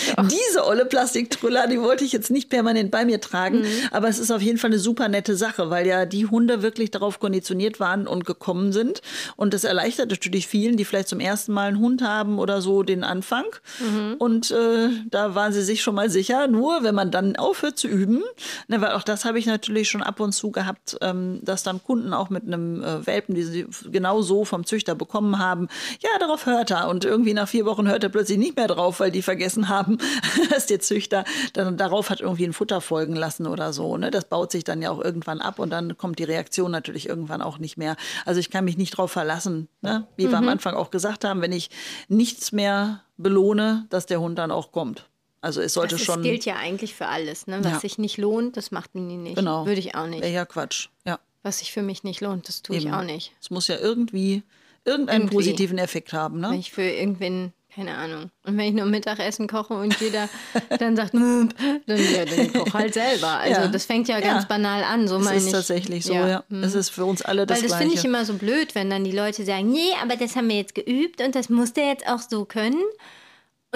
[0.47, 3.61] diese olle Plastiktrüller, die wollte ich jetzt nicht permanent bei mir tragen.
[3.61, 3.65] Mhm.
[3.91, 6.91] Aber es ist auf jeden Fall eine super nette Sache, weil ja die Hunde wirklich
[6.91, 9.01] darauf konditioniert waren und gekommen sind.
[9.35, 12.83] Und das erleichtert natürlich vielen, die vielleicht zum ersten Mal einen Hund haben oder so,
[12.83, 13.45] den Anfang.
[13.79, 14.15] Mhm.
[14.17, 16.47] Und äh, da waren sie sich schon mal sicher.
[16.57, 18.23] Nur wenn man dann aufhört zu üben,
[18.67, 21.83] ne, weil auch das habe ich natürlich schon ab und zu gehabt, ähm, dass dann
[21.83, 25.67] Kunden auch mit einem äh, Welpen, die sie genau so vom Züchter bekommen haben,
[26.01, 26.87] ja, darauf hört er.
[26.87, 29.99] Und irgendwie nach vier Wochen hört er plötzlich nicht mehr drauf, weil die vergessen haben,
[30.49, 33.95] dass der Züchter dann darauf hat irgendwie ein Futter folgen lassen oder so.
[33.95, 34.09] Ne?
[34.09, 37.43] Das baut sich dann ja auch irgendwann ab und dann kommt die Reaktion natürlich irgendwann
[37.43, 37.97] auch nicht mehr.
[38.25, 40.07] Also ich kann mich nicht drauf verlassen, ne?
[40.15, 41.69] wie wir am Anfang auch gesagt haben, wenn ich
[42.07, 45.07] nichts mehr belohne, dass der Hund dann auch kommt.
[45.41, 46.23] Also es sollte Das ist, schon.
[46.23, 47.47] gilt ja eigentlich für alles.
[47.47, 47.59] Ne?
[47.63, 47.79] Was Ja.
[47.79, 49.35] sich nicht lohnt, das macht man nicht.
[49.35, 49.65] Genau.
[49.65, 50.23] Würde ich auch nicht.
[50.23, 50.89] Ja, ja, Quatsch.
[51.05, 51.19] Ja.
[51.43, 52.93] Was sich für mich nicht lohnt, das tue ich Eben.
[52.93, 53.31] auch nicht.
[53.41, 54.43] Es muss ja irgendwie
[54.83, 55.35] irgendeinen Irgendwie.
[55.35, 56.41] positiven Effekt haben.
[56.41, 56.57] Wenn Ne?
[56.57, 58.31] ich für irgendwen, keine Ahnung.
[58.43, 60.27] Und wenn ich nur Mittagessen koche und jeder
[60.79, 61.53] dann sagt, dann,
[61.87, 63.27] ja, dann koch halt selber.
[63.39, 63.67] Also Ja.
[63.67, 64.21] das fängt ja Ja.
[64.33, 65.51] ganz banal an, so Es meine ist ich.
[65.51, 66.43] tatsächlich so, ja.
[66.49, 66.63] Mhm.
[66.63, 69.03] Es ist für uns alle das Weil das finde ich immer so blöd, wenn dann
[69.03, 72.07] die Leute sagen, nee, aber das haben wir jetzt geübt und das muss der jetzt
[72.07, 72.81] auch so können.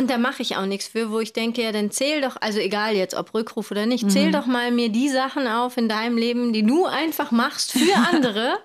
[0.02, 2.58] Und da mache ich auch nichts für, wo ich denke, ja, dann zähl doch, also
[2.58, 4.10] egal jetzt, ob Rückruf oder nicht, Mhm.
[4.10, 7.96] zähl doch mal mir die Sachen auf in deinem Leben, die du einfach machst für
[8.12, 8.58] andere,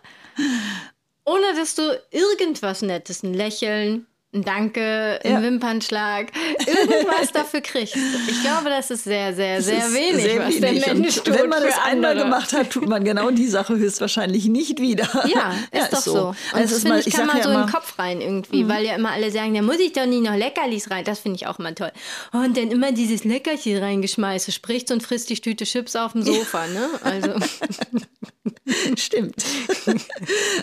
[1.26, 5.42] ohne dass du irgendwas Nettes, ein Lächeln, ein Danke, ein Ja.
[5.42, 6.26] Wimpernschlag,
[6.66, 7.96] irgendwas dafür kriegst.
[8.28, 10.84] Ich glaube, das ist sehr, sehr, sehr ist wenig, sehr was wenig.
[10.84, 12.24] der Mensch Und tut Wenn man es einmal andere.
[12.24, 15.08] gemacht hat, tut man genau die Sache höchstwahrscheinlich nicht wieder.
[15.26, 16.12] Ja, ist doch so.
[16.28, 17.66] Und Also das ist finde mal, ich, ich kann sag man ja so in immer,
[17.66, 20.36] den Kopf rein irgendwie, weil ja immer alle sagen, da muss ich doch nicht noch
[20.36, 21.04] Leckerlis rein.
[21.04, 21.92] Das finde ich auch immer toll.
[22.32, 26.66] Und dann immer dieses Leckerchen reingeschmeiße, spricht und frisst die Tüte Chips auf dem Sofa,
[26.66, 26.88] ne?
[27.04, 27.30] Also,
[28.96, 29.44] Stimmt.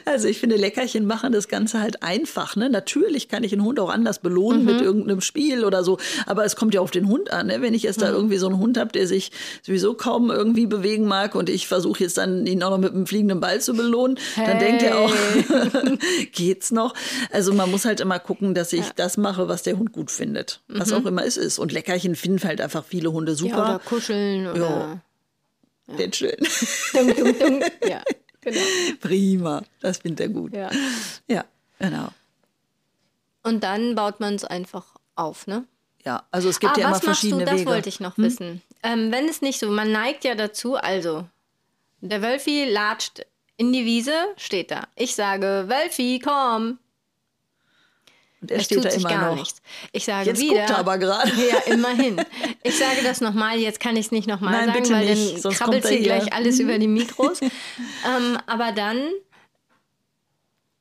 [0.06, 2.56] Also ich finde, Leckerchen machen das Ganze halt einfach.
[2.56, 2.70] Ne?
[2.70, 6.56] Natürlich kann ich einen Hund auch anders belohnen mit irgendeinem Spiel oder so, aber es
[6.56, 7.48] kommt ja auf den Hund an.
[7.48, 7.62] Ne?
[7.62, 11.06] Wenn ich jetzt da irgendwie so einen Hund habe, der sich sowieso kaum irgendwie bewegen
[11.06, 14.20] mag und ich versuche jetzt dann ihn auch noch mit einem fliegenden Ball zu belohnen,
[14.36, 15.14] dann denkt er auch,
[16.34, 16.94] geht's noch?
[17.32, 20.62] Also man muss halt immer gucken, dass ich das mache, was der Hund gut findet.
[20.68, 21.60] Was auch immer es ist.
[21.60, 23.58] Und Leckerchen finden halt einfach viele Hunde super.
[23.58, 25.02] ja, oder kuscheln oder.
[25.88, 26.38] Wird schön.
[26.94, 27.64] Dung, dung, dung.
[27.88, 28.02] Ja,
[28.42, 28.62] genau.
[29.02, 29.64] Prima.
[29.82, 30.54] Das findet er gut.
[30.54, 30.70] Ja.
[31.28, 31.46] Ja,
[31.80, 32.10] genau.
[33.44, 35.66] Und dann baut man es einfach auf, ne?
[36.06, 37.28] Ja, also es gibt ah, ja immer was machst du?
[37.28, 37.70] verschiedene Das Wege.
[37.70, 38.62] wollte ich noch wissen.
[38.82, 41.26] Ähm, wenn es nicht so, man neigt ja dazu, also
[42.02, 44.88] der Wölfi latscht in die Wiese, steht da.
[44.96, 46.80] Ich sage, Wölfi, komm.
[48.44, 49.36] Und er es steht tut da sich immer gar noch.
[49.36, 49.62] nichts.
[49.94, 50.58] Ich sage Jetzt wieder.
[50.58, 51.32] guckt er aber gerade.
[51.50, 52.18] Ja, immerhin.
[52.64, 55.58] Ich sage das nochmal, jetzt kann ich es nicht nochmal sagen, weil nicht, dann sonst
[55.58, 57.42] krabbelt er hier gleich alles über die Mikros.
[57.42, 59.00] ähm, aber dann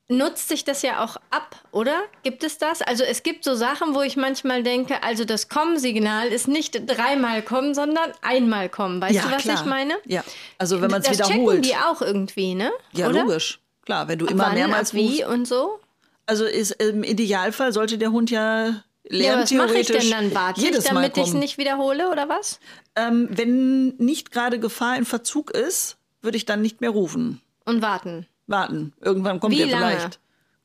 [0.09, 2.03] nutzt sich das ja auch ab, oder?
[2.25, 2.83] Gibt es das?
[2.83, 7.43] Also es gibt so Sachen, wo ich manchmal denke, also das Komm-Signal ist nicht dreimal
[7.43, 9.01] kommen, sondern einmal kommen.
[9.01, 9.61] Weißt ja, du, was klar.
[9.61, 9.95] ich meine?
[10.05, 10.25] Ja,
[10.59, 11.65] also wenn man es das checken wiederholt.
[11.65, 12.73] die auch irgendwie, ne?
[12.93, 13.23] Ja, oder?
[13.23, 13.61] logisch.
[13.85, 15.35] Klar, wenn du immer wann, mehrmals ab wie rufst.
[15.35, 15.81] und so?
[16.27, 20.35] Also ist, im Idealfall sollte der Hund ja lernen, Ja, was mache ich denn dann?
[20.35, 22.61] Warte jedes damit ich es nicht wiederhole oder was?
[22.97, 27.41] Ähm, wenn nicht gerade Gefahr in Verzug ist, würde ich dann nicht mehr rufen.
[27.65, 28.27] Und warten.
[28.47, 28.93] Warten.
[29.01, 29.97] Irgendwann kommt Wie er lange?
[29.97, 30.21] vielleicht.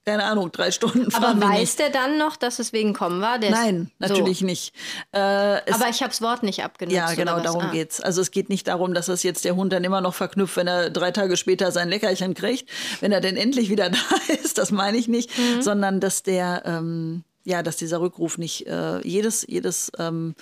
[0.08, 3.40] Keine Ahnung, drei Stunden Aber weiß der dann noch, dass es wegen kommen war?
[3.40, 4.08] Der Nein, so.
[4.08, 4.74] natürlich nicht.
[5.12, 6.96] Äh, Aber ich habe das Wort nicht abgenutzt.
[6.96, 7.72] ja, genau, darum Ah.
[7.72, 8.00] geht's.
[8.00, 10.68] Also es geht nicht darum, dass es jetzt der Hund dann immer noch verknüpft, wenn
[10.68, 12.70] er drei Tage später sein Leckerchen kriegt,
[13.02, 13.98] wenn er denn endlich wieder da
[14.42, 15.62] ist, das meine ich nicht, Mhm.
[15.62, 20.36] sondern dass der, ähm, ja, dass dieser Rückruf nicht äh, jedes, jedes, ähm,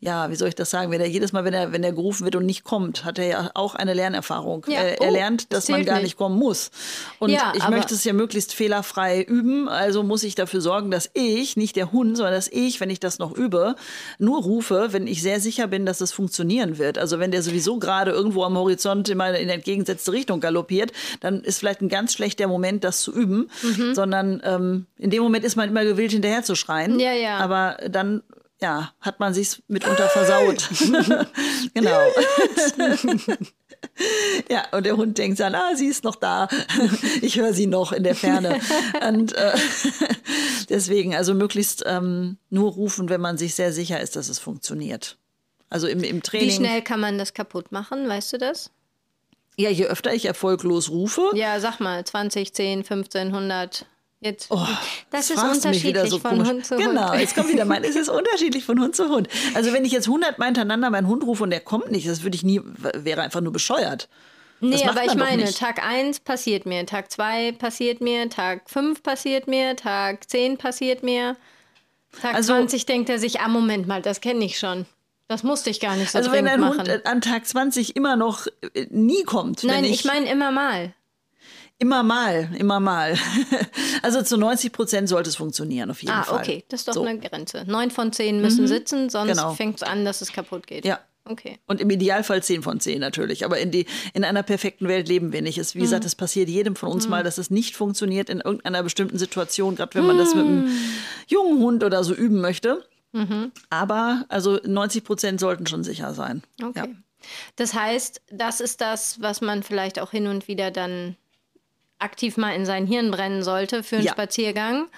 [0.00, 2.24] ja, wie soll ich das sagen, wenn er jedes Mal, wenn er, wenn er gerufen
[2.24, 4.64] wird und nicht kommt, hat er ja auch eine Lernerfahrung.
[4.68, 4.74] Ja.
[4.80, 6.04] Er, er Oh, lernt, das dass man gar nicht.
[6.04, 6.70] nicht kommen muss.
[7.18, 11.10] Und Ja, ich möchte es ja möglichst fehlerfrei üben, also muss ich dafür sorgen, dass
[11.14, 13.74] ich, nicht der Hund, sondern dass ich, wenn ich das noch übe,
[14.20, 16.96] nur rufe, wenn ich sehr sicher bin, dass es funktionieren wird.
[16.98, 21.58] Also wenn der sowieso gerade irgendwo am Horizont immer in entgegengesetzte Richtung galoppiert, dann ist
[21.58, 23.94] vielleicht ein ganz schlechter Moment, das zu üben, Mhm.
[23.94, 27.00] sondern ähm, in dem Moment ist man immer gewillt, hinterher zu schreien.
[27.00, 27.38] Ja, ja.
[27.38, 28.22] Aber dann
[28.60, 30.68] ja, hat man sich's mitunter versaut.
[31.74, 32.00] genau.
[34.50, 36.48] Ja, und der Hund denkt dann, ah, sie ist noch da.
[37.22, 38.60] Ich höre sie noch in der Ferne.
[39.08, 39.52] Und äh,
[40.68, 45.16] deswegen, also möglichst ähm, nur rufen, wenn man sich sehr sicher ist, dass es funktioniert.
[45.70, 46.50] Also im, im Wie Training.
[46.50, 48.08] schnell kann man das kaputt machen?
[48.08, 48.70] Weißt du das?
[49.56, 53.86] Ja, je öfter ich erfolglos rufe, Ja, sag mal, 20, 10, 15, 100.
[54.20, 54.48] Jetzt.
[54.50, 54.66] Oh,
[55.10, 56.44] das ist unterschiedlich so von.
[56.46, 57.20] Hund zu Genau, Hund.
[57.20, 59.28] jetzt kommt wieder mein, es ist unterschiedlich von Hund zu Hund.
[59.54, 62.24] Also wenn ich jetzt 100 Mal hintereinander meinen Hund rufe und der kommt nicht, das
[62.24, 62.60] würde ich nie,
[62.94, 64.08] wäre einfach nur bescheuert.
[64.60, 65.58] Nee, aber ich meine, nicht.
[65.58, 71.04] Tag 1 passiert mir, Tag 2 passiert mir, Tag 5 passiert mir, Tag 10 passiert
[71.04, 71.36] mir.
[72.20, 74.86] Tag Also- 20 denkt er sich, ah, Moment mal, das kenne ich schon.
[75.28, 76.66] Das musste ich gar nicht so Also wenn ein.
[76.66, 80.92] Hund an Tag 20 immer noch äh, nie kommt, Nein, wenn ich meine immer mal.
[81.78, 83.16] Immer mal, immer mal.
[84.02, 86.38] Also zu 90 Prozent sollte es funktionieren auf jeden Ah, Fall.
[86.38, 87.04] okay, das ist doch So.
[87.04, 87.64] eine Grenze.
[87.66, 89.52] Neun von zehn müssen sitzen, sonst Genau.
[89.54, 90.84] fängt es an, dass es kaputt geht.
[90.84, 91.00] Ja.
[91.24, 91.58] Okay.
[91.66, 93.44] Und im Idealfall 10 von 10 natürlich.
[93.44, 95.58] Aber in, die, in einer perfekten Welt leben wir nicht.
[95.58, 95.82] Es, wie Mhm.
[95.82, 99.74] gesagt, es passiert jedem von uns mal, dass es nicht funktioniert in irgendeiner bestimmten Situation,
[99.76, 100.78] gerade wenn man das mit einem Mhm.
[101.26, 102.84] jungen Hund oder so üben möchte.
[103.68, 106.42] Aber also 90 Prozent sollten schon sicher sein.
[106.62, 106.78] Okay.
[106.78, 106.86] Ja.
[107.56, 111.16] Das heißt, das ist das, was man vielleicht auch hin und wieder dann
[111.98, 114.12] aktiv mal in sein Hirn brennen sollte für einen Ja.
[114.12, 114.88] Spaziergang.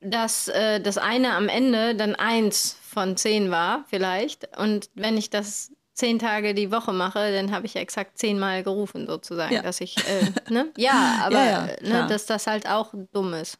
[0.00, 4.56] Dass äh, das eine am Ende dann eins von zehn war, vielleicht.
[4.58, 9.06] Und wenn ich das zehn Tage die Woche mache, dann habe ich exakt zehnmal gerufen,
[9.06, 9.62] sozusagen, Ja.
[9.62, 10.66] dass ich, äh, ne?
[10.76, 13.56] Ja, aber Ja, ja, äh, ne, dass das halt auch dumm ist.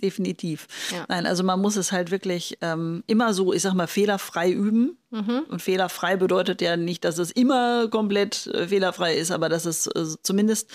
[0.00, 0.66] Definitiv.
[0.92, 1.04] Ja.
[1.08, 4.96] Nein, also man muss es halt wirklich ähm, immer so, ich sag mal, fehlerfrei üben.
[5.10, 5.42] Mhm.
[5.48, 9.88] Und fehlerfrei bedeutet ja nicht, dass es immer komplett äh, fehlerfrei ist, aber dass es
[9.88, 10.70] äh, zumindest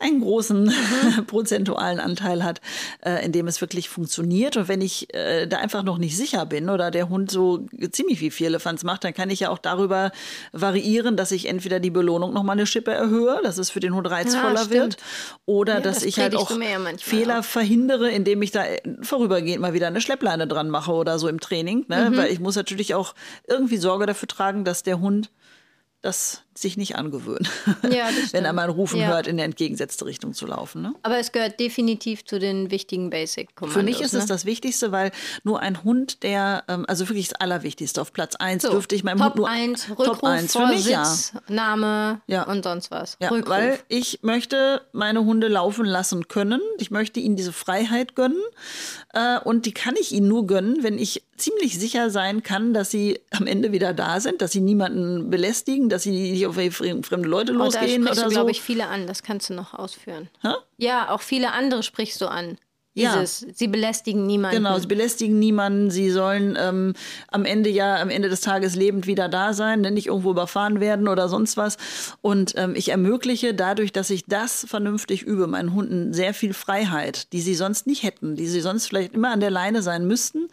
[0.00, 0.70] einen großen Mhm.
[1.26, 2.60] prozentualen Anteil hat,
[3.04, 4.56] äh, in dem es wirklich funktioniert.
[4.56, 8.20] Und wenn ich äh, da einfach noch nicht sicher bin oder der Hund so ziemlich
[8.20, 10.10] wie Vierlefanz macht, dann kann ich ja auch darüber
[10.52, 13.94] variieren, dass ich entweder die Belohnung noch mal eine Schippe erhöhe, dass es für den
[13.94, 14.70] Hund reizvoller stimmt.
[14.72, 14.96] wird,
[15.46, 17.44] oder Ja, dass das ich halt auch ja Fehler auch.
[17.44, 21.40] verhindere, indem ich da äh, vorübergehend mal wieder eine Schleppleine dran mache oder so im
[21.40, 21.84] Training.
[21.88, 22.10] Ne?
[22.10, 22.16] Mhm.
[22.16, 23.14] Weil ich muss natürlich auch
[23.46, 25.30] irgendwie Sorge dafür tragen, dass der Hund
[26.02, 27.48] das sich nicht angewöhnt,
[27.90, 29.06] Ja, wenn er mal ein Rufen Ja.
[29.08, 30.82] hört, in der entgegengesetzte Richtung zu laufen.
[30.82, 30.94] Ne?
[31.02, 33.78] Aber es gehört definitiv zu den wichtigen Basic-Kommandos.
[33.78, 34.18] Für mich ist ne?
[34.18, 35.12] es das Wichtigste, weil
[35.44, 39.04] nur ein Hund, der, ähm, also wirklich das Allerwichtigste, auf Platz 1 So, dürfte ich
[39.04, 41.04] meinem Top Hund nur 1, Top Rückruf, 1 für mich, ja.
[41.04, 42.42] Vorsitz, Name Ja.
[42.44, 43.16] und sonst was.
[43.20, 43.48] Ja, Rückruf.
[43.50, 46.60] weil ich möchte meine Hunde laufen lassen können.
[46.78, 48.42] Ich möchte ihnen diese Freiheit gönnen.
[49.12, 52.90] Äh, und die kann ich ihnen nur gönnen, wenn ich ziemlich sicher sein kann, dass
[52.90, 57.04] sie am Ende wieder da sind, dass sie niemanden belästigen, dass sie nicht auf fre-
[57.04, 58.34] fremde Leute da losgehen sprichst oder du, so.
[58.34, 59.06] glaube ich, viele an.
[59.06, 60.28] Das kannst du noch ausführen.
[60.42, 60.52] Hä?
[60.78, 62.58] Ja, auch viele andere sprichst du an.
[62.94, 63.20] Ja.
[63.20, 64.56] Dieses, sie belästigen niemanden.
[64.56, 66.94] Genau, sie belästigen niemanden, sie sollen ähm,
[67.28, 70.80] am Ende ja, am Ende des Tages lebend wieder da sein, ne, nicht irgendwo überfahren
[70.80, 71.76] werden oder sonst was.
[72.20, 77.32] Und ähm, ich ermögliche dadurch, dass ich das vernünftig übe, meinen Hunden sehr viel Freiheit,
[77.32, 80.48] die sie sonst nicht hätten, die sie sonst vielleicht immer an der Leine sein müssten,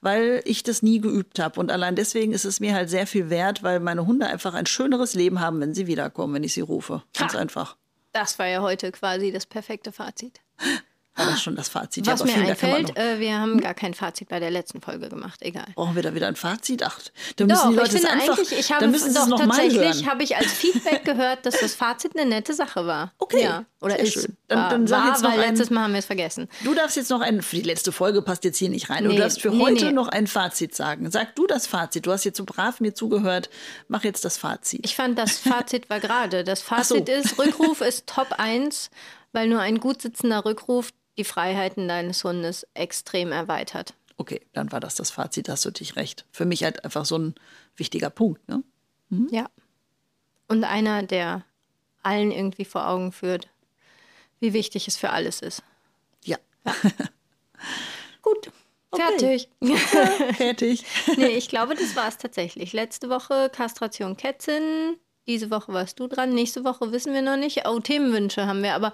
[0.00, 1.58] weil ich das nie geübt habe.
[1.58, 4.66] Und allein deswegen ist es mir halt sehr viel wert, weil meine Hunde einfach ein
[4.66, 7.02] schöneres Leben haben, wenn sie wiederkommen, wenn ich sie rufe.
[7.18, 7.38] Ganz Ha.
[7.38, 7.76] einfach.
[8.12, 10.40] Das war ja heute quasi das perfekte Fazit.
[11.16, 12.06] War das schon das Fazit?
[12.06, 15.08] Ja, Was aber mir einfällt, äh, wir haben gar kein Fazit bei der letzten Folge
[15.08, 15.42] gemacht.
[15.42, 15.66] Egal.
[15.74, 16.82] Brauchen wir da wieder ein Fazit?
[16.84, 16.98] Ach,
[17.36, 20.06] dann Doch, müssen die Leute ich finde einfach, eigentlich, ich habe doch es noch tatsächlich
[20.08, 23.12] habe ich als Feedback gehört, dass das Fazit eine nette Sache war.
[23.18, 23.64] Okay, Ja.
[23.82, 24.12] Oder sehr ist.
[24.12, 24.36] schön.
[24.48, 26.48] Dann- dann sag war, jetzt noch weil ein- letztes Mal haben wir es vergessen.
[26.64, 29.04] Du darfst jetzt noch ein, für die letzte Folge passt jetzt hier nicht rein.
[29.04, 29.92] Du Nee, darfst für nee, heute nee.
[29.92, 31.10] noch ein Fazit sagen.
[31.10, 32.06] Sag du das Fazit.
[32.06, 33.50] Du hast jetzt so brav mir zugehört.
[33.88, 34.80] Mach jetzt das Fazit.
[34.84, 36.44] Ich fand, das Fazit war gerade.
[36.44, 37.12] Das Fazit so.
[37.12, 38.90] ist, Rückruf ist Top 1,
[39.32, 40.90] weil nur ein gut sitzender Rückruf
[41.20, 43.92] die Freiheiten deines Hundes extrem erweitert.
[44.16, 45.50] Okay, dann war das das Fazit.
[45.50, 46.24] Hast du dich recht.
[46.32, 47.34] Für mich halt einfach so ein
[47.76, 48.48] wichtiger Punkt.
[48.48, 48.62] Ne?
[49.30, 49.50] Ja.
[50.48, 51.44] Und einer, der
[52.02, 53.48] allen irgendwie vor Augen führt,
[54.38, 55.62] wie wichtig es für alles ist.
[56.24, 56.38] Ja.
[58.22, 58.50] Gut,
[58.94, 59.50] fertig.
[60.38, 60.84] Fertig.
[61.18, 62.72] nee, ich glaube, das war es tatsächlich.
[62.72, 64.96] Letzte Woche Kastration Kätzin.
[65.30, 66.30] Diese Woche warst du dran.
[66.34, 67.62] Nächste Woche wissen wir noch nicht.
[67.68, 68.92] Oh, Themenwünsche haben wir, aber.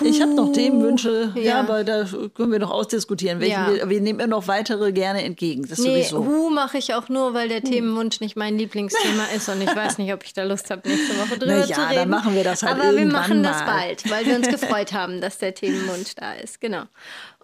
[0.00, 0.52] Ich habe noch Huh.
[0.52, 1.42] Themenwünsche, ja.
[1.42, 1.60] Ja.
[1.60, 3.42] aber da können wir noch ausdiskutieren.
[3.42, 3.70] Ja.
[3.70, 5.68] wir, wir nehmen ja noch weitere gerne entgegen.
[5.68, 6.24] Das Nee, sowieso.
[6.24, 9.98] Hu mache ich auch nur, weil der Themenwunsch nicht mein Lieblingsthema ist und ich weiß
[9.98, 11.96] nicht, ob ich da Lust habe, nächste Woche drüber Na zu ja, reden.
[11.96, 13.66] dann machen wir das halt Aber wir machen das mal.
[13.66, 16.58] bald, weil wir uns gefreut haben, dass der Themenwunsch da ist.
[16.62, 16.84] Genau.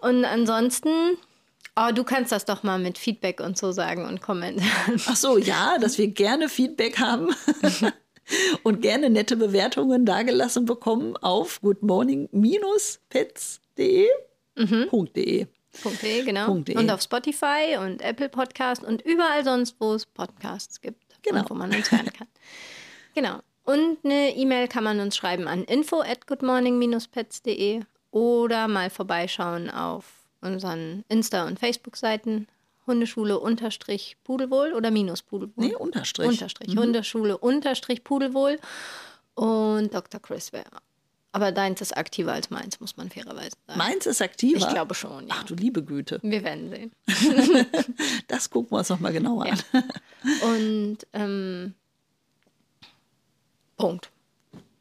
[0.01, 0.89] Und ansonsten,
[1.75, 4.99] oh, du kannst das doch mal mit Feedback und so sagen und Kommentaren.
[5.07, 7.29] Ach so, ja, dass wir gerne Feedback haben
[8.63, 14.07] und gerne nette Bewertungen dagelassen bekommen auf goodmorning-pets.de.
[14.55, 15.47] .de.
[16.01, 16.57] .de, genau.
[16.59, 16.77] De.
[16.77, 21.45] Und auf Spotify und Apple Podcast und überall sonst, wo es Podcasts gibt Genau.
[21.49, 22.27] wo man uns hören kann.
[23.15, 23.39] genau.
[23.63, 27.81] Und eine E-Mail kann man uns schreiben an info at goodmorning-pets.de
[28.11, 30.05] oder mal vorbeischauen auf
[30.41, 32.47] unseren Insta- und Facebook-Seiten
[32.87, 35.53] Hundeschule unterstrich Pudelwohl oder minus Pudelwohl?
[35.67, 36.27] Nee, Unterstrich.
[36.27, 36.75] Unterstrich.
[36.75, 38.59] Hundeschule unterstrich Pudelwohl
[39.35, 40.19] und Dr.
[40.21, 40.65] Chris wäre.
[41.35, 43.79] Aber deins ist aktiver als meins, muss man fairerweise sagen.
[43.79, 44.57] Meins ist aktiver.
[44.59, 45.33] Ich glaube schon, ja.
[45.39, 46.19] Ach du liebe Güte.
[46.21, 46.91] Wir werden sehen.
[48.27, 49.53] Das gucken wir uns noch mal genauer Ja.
[49.71, 49.83] an.
[50.43, 51.73] Und ähm,
[53.77, 54.11] Punkt.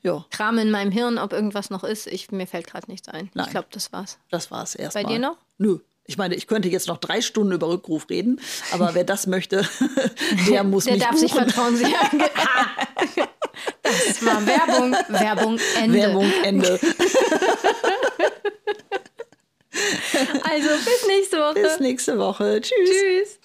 [0.03, 2.07] Ja, Kram in meinem Hirn, ob irgendwas noch ist.
[2.09, 3.31] Ich, mir fällt gerade nichts ein.
[3.35, 3.47] Nein.
[3.47, 4.19] Ich glaube, das war's.
[4.31, 5.05] das war es erstmal.
[5.05, 5.37] Bei dir noch?
[5.59, 5.79] Nö.
[6.07, 8.41] Ich meine, ich könnte jetzt noch drei Stunden über Rückruf reden,
[8.73, 9.67] aber wer das möchte,
[10.49, 11.49] der muss Der mich darf sich buchen.
[11.51, 11.77] vertrauen.
[11.77, 12.67] Sich Ah!
[13.83, 14.97] das war Werbung.
[15.09, 15.99] Werbung Ende.
[15.99, 16.81] Werbung Ende.
[20.45, 21.55] Also bis nächste Woche.
[21.63, 22.61] Bis nächste Woche.
[22.61, 22.91] Tschüss.
[22.91, 23.39] Tschüss.